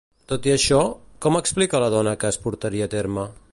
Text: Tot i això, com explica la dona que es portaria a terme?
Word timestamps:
Tot 0.31 0.47
i 0.49 0.53
això, 0.53 0.79
com 1.27 1.37
explica 1.41 1.83
la 1.85 1.91
dona 1.97 2.17
que 2.25 2.33
es 2.35 2.43
portaria 2.49 2.91
a 2.91 2.93
terme? 2.99 3.31